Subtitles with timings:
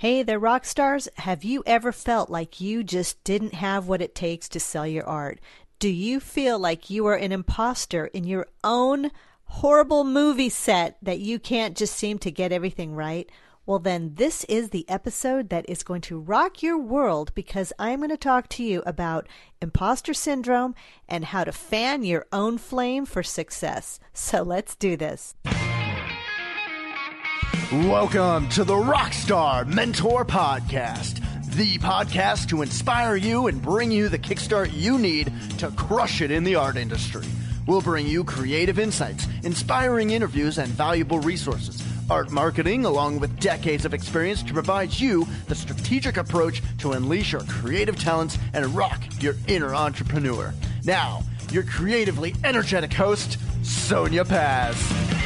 [0.00, 1.08] Hey there, rock stars.
[1.16, 5.04] Have you ever felt like you just didn't have what it takes to sell your
[5.04, 5.40] art?
[5.80, 9.10] Do you feel like you are an imposter in your own
[9.46, 13.28] horrible movie set that you can't just seem to get everything right?
[13.66, 17.98] Well, then, this is the episode that is going to rock your world because I'm
[17.98, 19.26] going to talk to you about
[19.60, 20.76] imposter syndrome
[21.08, 23.98] and how to fan your own flame for success.
[24.12, 25.34] So let's do this.
[27.70, 31.20] Welcome to the Rockstar Mentor Podcast,
[31.54, 36.30] the podcast to inspire you and bring you the kickstart you need to crush it
[36.30, 37.26] in the art industry.
[37.66, 41.84] We'll bring you creative insights, inspiring interviews, and valuable resources.
[42.08, 47.32] Art marketing, along with decades of experience to provide you the strategic approach to unleash
[47.32, 50.54] your creative talents and rock your inner entrepreneur.
[50.84, 55.17] Now, your creatively energetic host, Sonia Paz.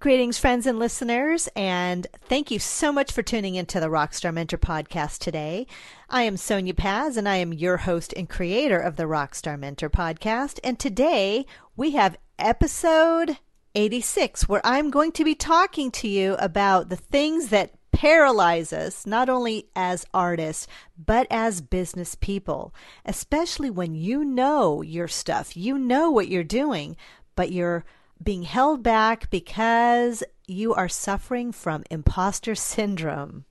[0.00, 4.56] Greetings, friends and listeners, and thank you so much for tuning into the Rockstar Mentor
[4.56, 5.66] podcast today.
[6.08, 9.90] I am Sonia Paz, and I am your host and creator of the Rockstar Mentor
[9.90, 10.58] podcast.
[10.64, 11.44] And today
[11.76, 13.36] we have episode
[13.74, 19.04] 86, where I'm going to be talking to you about the things that paralyze us,
[19.04, 25.76] not only as artists, but as business people, especially when you know your stuff, you
[25.76, 26.96] know what you're doing,
[27.36, 27.84] but you're
[28.22, 33.44] being held back because you are suffering from imposter syndrome.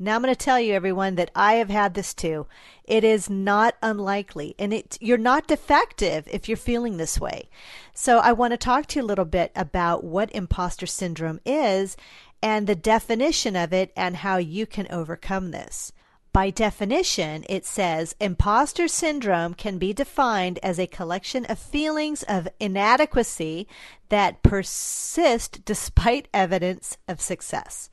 [0.00, 2.46] Now I'm going to tell you everyone that I have had this too.
[2.84, 7.48] It is not unlikely and it you're not defective if you're feeling this way.
[7.94, 11.96] So I want to talk to you a little bit about what imposter syndrome is
[12.40, 15.92] and the definition of it and how you can overcome this.
[16.38, 22.46] By definition, it says imposter syndrome can be defined as a collection of feelings of
[22.60, 23.66] inadequacy
[24.08, 27.90] that persist despite evidence of success.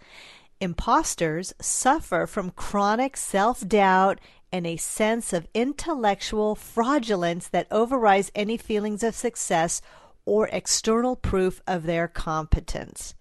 [0.62, 4.22] Imposters suffer from chronic self doubt
[4.52, 9.82] and a sense of intellectual fraudulence that overrides any feelings of success
[10.24, 13.16] or external proof of their competence.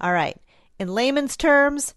[0.00, 0.40] All right,
[0.80, 1.94] in layman's terms,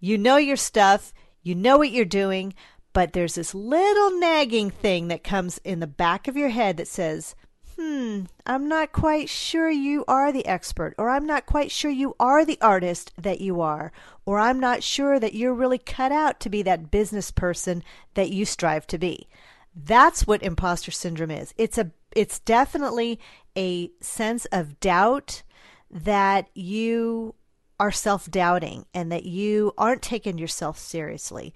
[0.00, 1.12] you know your stuff
[1.44, 2.54] you know what you're doing,
[2.92, 6.88] but there's this little nagging thing that comes in the back of your head that
[6.88, 7.36] says,
[7.76, 12.14] hmm, I'm not quite sure you are the expert, or I'm not quite sure you
[12.18, 13.92] are the artist that you are,
[14.24, 17.82] or I'm not sure that you're really cut out to be that business person
[18.14, 19.28] that you strive to be.
[19.74, 21.52] That's what imposter syndrome is.
[21.58, 23.18] It's a it's definitely
[23.56, 25.42] a sense of doubt
[25.90, 27.34] that you
[27.78, 31.54] are self doubting and that you aren't taking yourself seriously.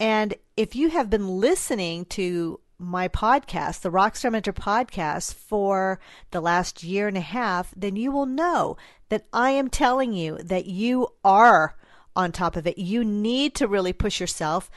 [0.00, 5.98] And if you have been listening to my podcast, the Rockstar Mentor podcast, for
[6.30, 8.76] the last year and a half, then you will know
[9.08, 11.76] that I am telling you that you are
[12.14, 12.78] on top of it.
[12.78, 14.70] You need to really push yourself,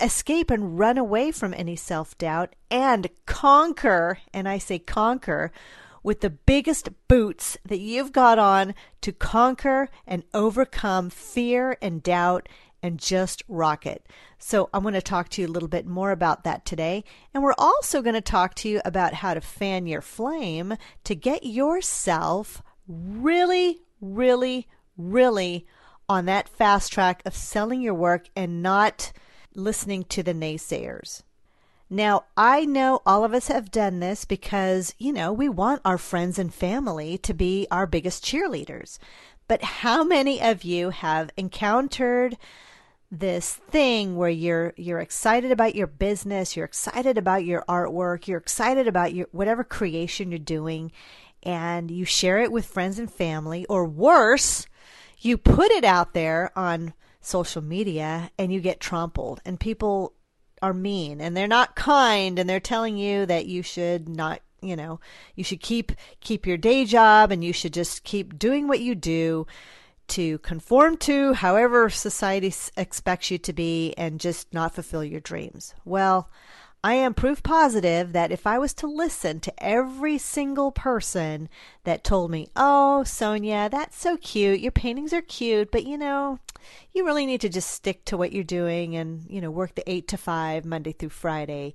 [0.00, 5.52] escape and run away from any self doubt, and conquer, and I say conquer,
[6.02, 12.48] with the biggest boots that you've got on to conquer and overcome fear and doubt
[12.82, 14.06] and just rock it.
[14.38, 17.04] So, I'm going to talk to you a little bit more about that today.
[17.32, 20.74] And we're also going to talk to you about how to fan your flame
[21.04, 25.66] to get yourself really, really, really
[26.08, 29.12] on that fast track of selling your work and not
[29.54, 31.22] listening to the naysayers.
[31.92, 35.98] Now, I know all of us have done this because, you know, we want our
[35.98, 38.98] friends and family to be our biggest cheerleaders.
[39.46, 42.38] But how many of you have encountered
[43.10, 48.38] this thing where you're you're excited about your business, you're excited about your artwork, you're
[48.38, 50.92] excited about your whatever creation you're doing
[51.42, 54.66] and you share it with friends and family or worse,
[55.18, 60.14] you put it out there on social media and you get trampled and people
[60.62, 64.76] are mean and they're not kind and they're telling you that you should not you
[64.76, 65.00] know
[65.34, 68.94] you should keep keep your day job and you should just keep doing what you
[68.94, 69.46] do
[70.08, 75.74] to conform to however society expects you to be and just not fulfill your dreams.
[75.84, 76.28] Well
[76.84, 81.48] I am proof positive that if I was to listen to every single person
[81.84, 84.58] that told me, Oh, Sonia, that's so cute.
[84.60, 86.40] Your paintings are cute, but you know,
[86.92, 89.88] you really need to just stick to what you're doing and, you know, work the
[89.88, 91.74] eight to five Monday through Friday.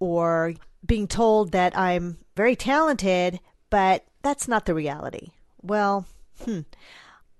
[0.00, 0.54] Or
[0.84, 3.38] being told that I'm very talented,
[3.68, 5.28] but that's not the reality.
[5.62, 6.06] Well,
[6.44, 6.60] hmm.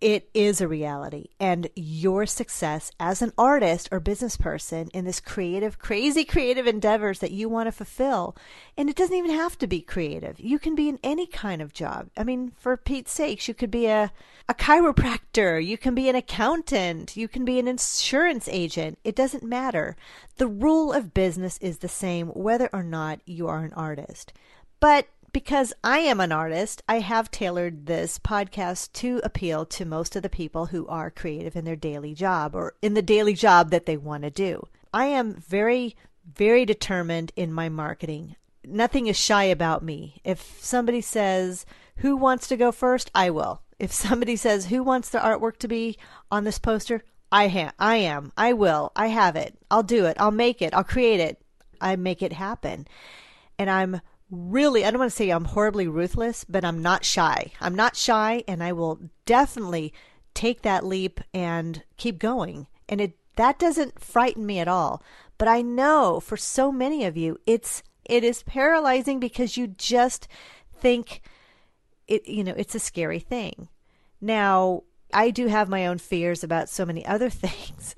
[0.00, 1.26] It is a reality.
[1.38, 7.18] And your success as an artist or business person in this creative, crazy creative endeavors
[7.18, 8.34] that you want to fulfill.
[8.76, 10.40] And it doesn't even have to be creative.
[10.40, 12.08] You can be in any kind of job.
[12.16, 14.10] I mean, for Pete's sakes, you could be a,
[14.48, 18.98] a chiropractor, you can be an accountant, you can be an insurance agent.
[19.04, 19.96] It doesn't matter.
[20.36, 24.32] The rule of business is the same whether or not you are an artist.
[24.80, 30.16] But because I am an artist, I have tailored this podcast to appeal to most
[30.16, 33.70] of the people who are creative in their daily job or in the daily job
[33.70, 34.66] that they want to do.
[34.92, 38.36] I am very, very determined in my marketing.
[38.64, 40.20] Nothing is shy about me.
[40.24, 41.64] If somebody says,
[41.96, 43.10] Who wants to go first?
[43.14, 43.62] I will.
[43.78, 45.96] If somebody says, Who wants the artwork to be
[46.30, 47.02] on this poster?
[47.32, 48.32] I, ha- I am.
[48.36, 48.90] I will.
[48.96, 49.56] I have it.
[49.70, 50.16] I'll do it.
[50.18, 50.74] I'll make it.
[50.74, 51.40] I'll create it.
[51.80, 52.88] I make it happen.
[53.58, 54.00] And I'm
[54.30, 57.52] really, I don't want to say I'm horribly ruthless, but I'm not shy.
[57.60, 59.92] I'm not shy, and I will definitely
[60.34, 62.66] take that leap and keep going.
[62.88, 65.02] And it that doesn't frighten me at all.
[65.38, 70.28] But I know for so many of you, it's it is paralyzing because you just
[70.78, 71.22] think
[72.06, 72.26] it.
[72.28, 73.68] You know, it's a scary thing.
[74.20, 77.94] Now, I do have my own fears about so many other things.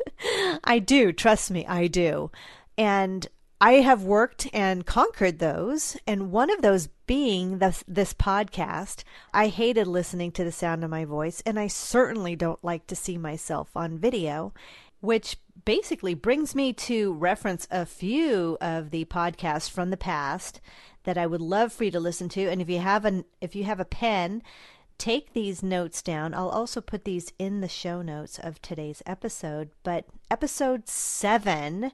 [0.64, 2.30] I do, trust me, I do.
[2.78, 3.26] And
[3.62, 9.04] I have worked and conquered those, and one of those being this, this podcast.
[9.32, 12.96] I hated listening to the sound of my voice, and I certainly don't like to
[12.96, 14.52] see myself on video,
[14.98, 20.60] which basically brings me to reference a few of the podcasts from the past
[21.04, 22.48] that I would love for you to listen to.
[22.48, 24.42] And if you have an if you have a pen,
[24.98, 26.34] take these notes down.
[26.34, 29.70] I'll also put these in the show notes of today's episode.
[29.84, 31.92] But episode seven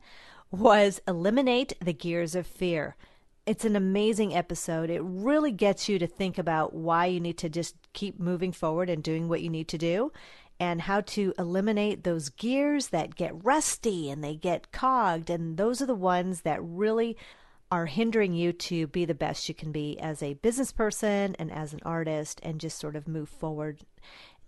[0.50, 2.96] was Eliminate the Gears of Fear.
[3.44, 4.90] It's an amazing episode.
[4.90, 8.90] It really gets you to think about why you need to just keep moving forward
[8.90, 10.12] and doing what you need to do
[10.60, 15.30] and how to eliminate those gears that get rusty and they get cogged.
[15.30, 17.16] And those are the ones that really
[17.70, 21.52] are hindering you to be the best you can be as a business person and
[21.52, 23.80] as an artist and just sort of move forward.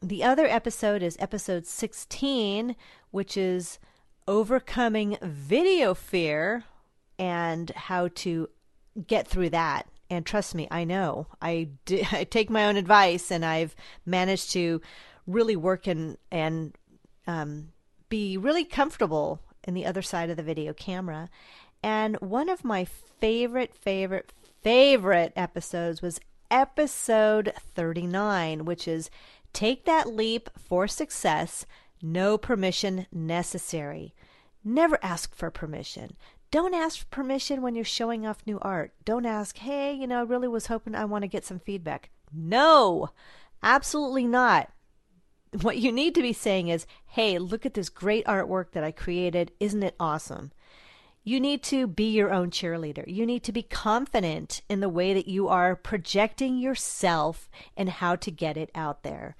[0.02, 2.74] The other episode is episode 16,
[3.10, 3.78] which is
[4.26, 6.64] overcoming video fear
[7.18, 8.48] and how to
[9.06, 9.86] get through that.
[10.08, 11.26] And trust me, I know.
[11.40, 11.68] I,
[12.12, 14.80] I take my own advice and I've managed to
[15.26, 16.76] really work and, and
[17.26, 17.68] um,
[18.08, 21.28] be really comfortable in the other side of the video camera.
[21.82, 24.32] And one of my favorite, favorite,
[24.62, 26.20] favorite episodes was
[26.50, 29.10] episode 39, which is
[29.52, 31.66] Take That Leap for Success
[32.02, 34.14] no permission necessary.
[34.64, 36.16] Never ask for permission.
[36.50, 38.92] Don't ask for permission when you're showing off new art.
[39.04, 42.10] Don't ask, hey, you know, I really was hoping I want to get some feedback.
[42.32, 43.10] No,
[43.62, 44.70] absolutely not.
[45.62, 48.90] What you need to be saying is, hey, look at this great artwork that I
[48.90, 49.52] created.
[49.60, 50.52] Isn't it awesome?
[51.22, 53.04] You need to be your own cheerleader.
[53.06, 58.16] You need to be confident in the way that you are projecting yourself and how
[58.16, 59.36] to get it out there.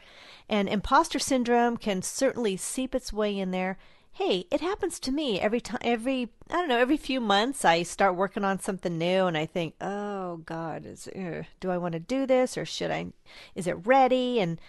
[0.49, 3.79] And imposter syndrome can certainly seep its way in there.
[4.12, 7.82] Hey, it happens to me every time, every, I don't know, every few months I
[7.85, 11.93] start working on something new and I think, oh God, is, uh, do I want
[11.93, 13.06] to do this or should I,
[13.55, 14.38] is it ready?
[14.41, 14.61] And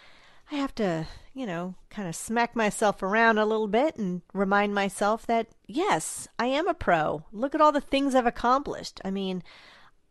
[0.52, 4.74] I have to, you know, kind of smack myself around a little bit and remind
[4.75, 7.24] myself that, yes, I am a pro.
[7.31, 9.00] Look at all the things I've accomplished.
[9.06, 9.44] I mean,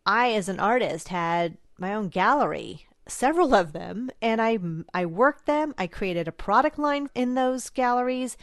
[0.05, 4.57] I, as an artist, had my own gallery, several of them, and I,
[4.93, 5.75] I worked them.
[5.77, 8.35] I created a product line in those galleries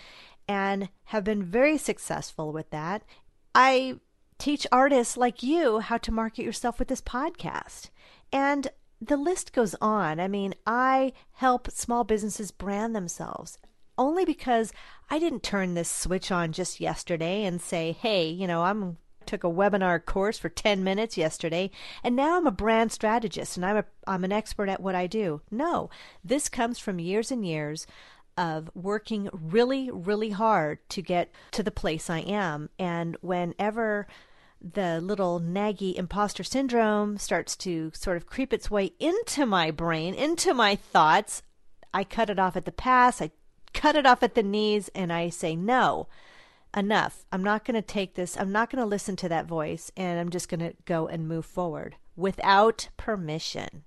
[0.46, 3.02] and have been very successful with that.
[3.54, 3.98] I
[4.38, 7.90] teach artists like you how to market yourself with this podcast.
[8.32, 8.68] And
[9.00, 10.20] the list goes on.
[10.20, 13.58] I mean, I help small businesses brand themselves
[13.98, 14.72] only because
[15.10, 19.44] I didn't turn this switch on just yesterday and say, "Hey, you know, I'm took
[19.44, 21.70] a webinar course for 10 minutes yesterday
[22.02, 25.06] and now I'm a brand strategist and I'm a I'm an expert at what I
[25.06, 25.90] do." No,
[26.24, 27.86] this comes from years and years
[28.36, 34.06] of working really really hard to get to the place I am and whenever
[34.60, 40.14] the little naggy imposter syndrome starts to sort of creep its way into my brain,
[40.14, 41.42] into my thoughts,
[41.94, 43.30] I cut it off at the pass, I
[43.72, 46.08] cut it off at the knees, and I say, no,
[46.76, 47.24] enough.
[47.32, 50.18] I'm not going to take this, I'm not going to listen to that voice, and
[50.18, 53.84] I'm just going to go and move forward without permission.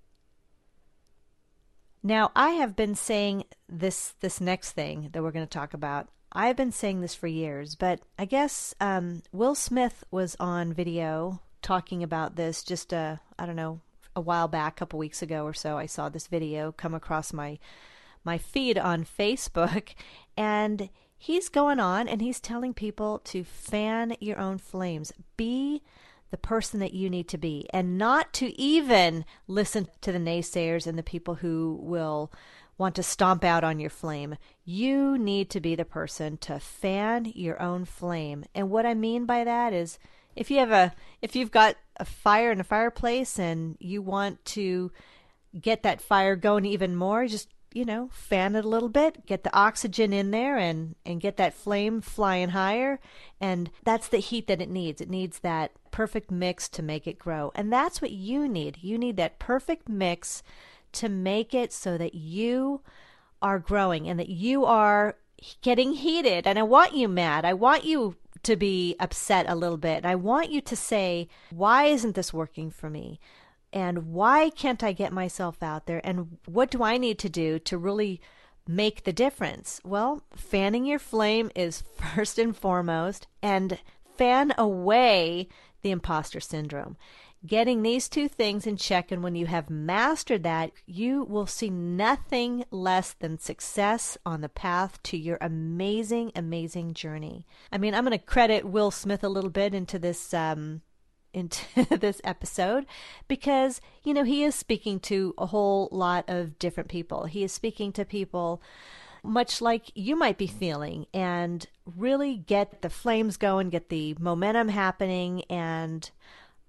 [2.03, 6.09] Now, I have been saying this this next thing that we're going to talk about
[6.33, 11.41] I've been saying this for years, but I guess um, Will Smith was on video
[11.61, 13.81] talking about this just a I don't know
[14.15, 15.77] a while back, a couple weeks ago or so.
[15.77, 17.59] I saw this video come across my
[18.23, 19.93] my feed on Facebook,
[20.37, 25.11] and he's going on and he's telling people to fan your own flames.
[25.35, 25.81] Be
[26.29, 30.87] the person that you need to be and not to even listen to the naysayers
[30.87, 32.31] and the people who will
[32.77, 34.37] want to stomp out on your flame.
[34.63, 38.45] You need to be the person to fan your own flame.
[38.55, 39.99] And what I mean by that is
[40.35, 44.43] if you have a if you've got a fire in a fireplace and you want
[44.45, 44.91] to
[45.59, 49.43] get that fire going even more, just you know, fan it a little bit, get
[49.43, 52.99] the oxygen in there and and get that flame flying higher
[53.39, 55.01] and that's the heat that it needs.
[55.01, 57.51] It needs that perfect mix to make it grow.
[57.55, 58.79] And that's what you need.
[58.81, 60.43] You need that perfect mix
[60.93, 62.81] to make it so that you
[63.41, 65.15] are growing and that you are
[65.61, 66.45] getting heated.
[66.45, 67.45] And I want you mad.
[67.45, 70.05] I want you to be upset a little bit.
[70.05, 73.19] I want you to say, why isn't this working for me?
[73.73, 76.01] And why can't I get myself out there?
[76.03, 78.19] And what do I need to do to really
[78.67, 79.79] make the difference?
[79.83, 81.83] Well, fanning your flame is
[82.15, 83.79] first and foremost, and
[84.17, 85.47] fan away
[85.81, 86.97] the imposter syndrome.
[87.45, 91.71] Getting these two things in check, and when you have mastered that, you will see
[91.71, 97.47] nothing less than success on the path to your amazing, amazing journey.
[97.71, 100.81] I mean, I'm going to credit Will Smith a little bit into this um,
[101.33, 102.85] into this episode
[103.29, 107.25] because you know he is speaking to a whole lot of different people.
[107.25, 108.61] He is speaking to people
[109.23, 114.67] much like you might be feeling and really get the flames going, get the momentum
[114.67, 116.09] happening and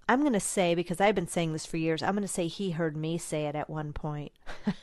[0.07, 2.47] I'm going to say, because I've been saying this for years, I'm going to say
[2.47, 4.33] he heard me say it at one point.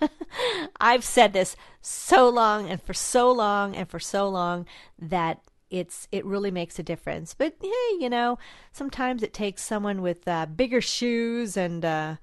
[0.80, 4.66] I've said this so long and for so long and for so long
[4.98, 7.34] that it's it really makes a difference.
[7.34, 8.38] But hey, you know,
[8.72, 12.16] sometimes it takes someone with uh, bigger shoes and uh,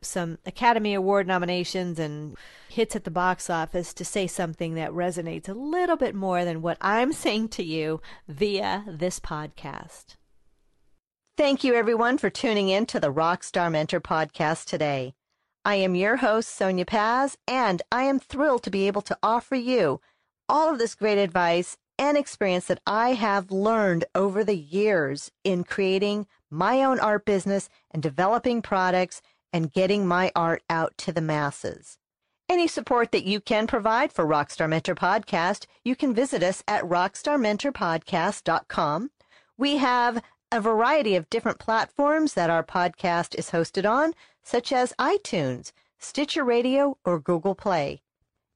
[0.00, 2.36] some Academy Award nominations and
[2.68, 6.62] hits at the box office to say something that resonates a little bit more than
[6.62, 10.16] what I'm saying to you via this podcast.
[11.36, 15.14] Thank you, everyone, for tuning in to the Rockstar Mentor podcast today.
[15.64, 19.56] I am your host, Sonia Paz, and I am thrilled to be able to offer
[19.56, 20.00] you
[20.48, 25.64] all of this great advice and experience that I have learned over the years in
[25.64, 29.20] creating my own art business and developing products
[29.52, 31.98] and getting my art out to the masses.
[32.48, 36.84] Any support that you can provide for Rockstar Mentor Podcast, you can visit us at
[36.84, 39.10] rockstarmentorpodcast.com.
[39.56, 40.20] We have
[40.54, 46.44] a variety of different platforms that our podcast is hosted on, such as iTunes, Stitcher
[46.44, 48.02] Radio, or Google Play.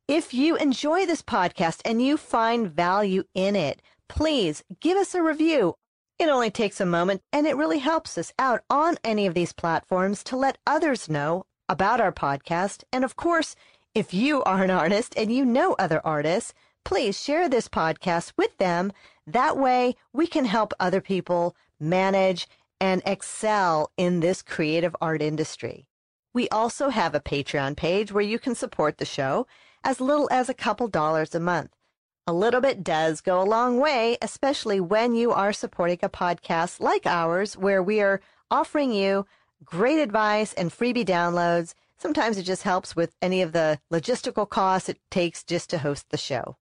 [0.07, 5.25] If you enjoy this podcast and you find value in it, please give us a
[5.25, 5.75] review.
[6.21, 9.53] It only takes a moment and it really helps us out on any of these
[9.53, 12.85] platforms to let others know about our podcast.
[12.93, 13.57] And of course,
[13.93, 18.57] if you are an artist and you know other artists, please share this podcast with
[18.59, 18.93] them.
[19.27, 22.47] That way we can help other people manage,
[22.81, 25.87] and excel in this creative art industry.
[26.35, 29.47] We also have a Patreon page where you can support the show
[29.83, 31.73] as little as a couple dollars a month.
[32.27, 36.79] A little bit does go a long way, especially when you are supporting a podcast
[36.79, 38.21] like ours, where we are
[38.51, 39.27] offering you
[39.65, 41.75] great advice and freebie downloads.
[41.97, 46.11] Sometimes it just helps with any of the logistical costs it takes just to host
[46.11, 46.57] the show.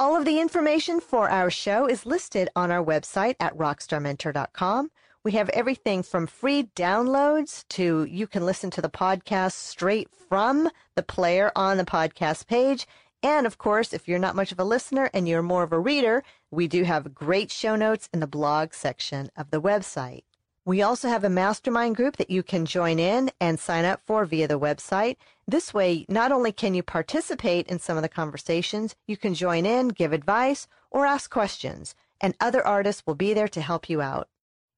[0.00, 4.90] All of the information for our show is listed on our website at rockstarmentor.com.
[5.24, 10.70] We have everything from free downloads to you can listen to the podcast straight from
[10.94, 12.86] the player on the podcast page.
[13.22, 15.78] And of course, if you're not much of a listener and you're more of a
[15.78, 20.22] reader, we do have great show notes in the blog section of the website.
[20.66, 24.26] We also have a mastermind group that you can join in and sign up for
[24.26, 25.16] via the website.
[25.48, 29.64] This way, not only can you participate in some of the conversations, you can join
[29.64, 34.02] in, give advice, or ask questions, and other artists will be there to help you
[34.02, 34.28] out.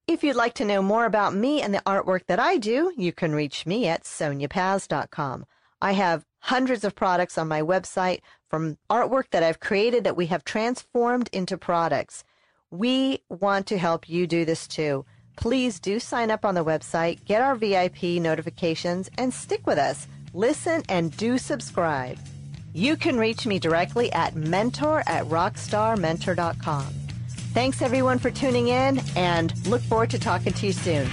[0.07, 3.11] If you'd like to know more about me and the artwork that I do, you
[3.11, 5.45] can reach me at soniapaz.com.
[5.81, 10.27] I have hundreds of products on my website from artwork that I've created that we
[10.27, 12.23] have transformed into products.
[12.71, 15.05] We want to help you do this too.
[15.35, 20.07] Please do sign up on the website, get our VIP notifications, and stick with us.
[20.33, 22.17] Listen and do subscribe.
[22.73, 26.93] You can reach me directly at mentor at rockstarmentor.com.
[27.53, 31.07] Thanks everyone for tuning in and look forward to talking to you soon.